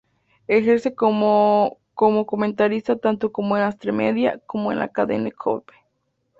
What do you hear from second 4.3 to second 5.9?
como en la Cadena Cope.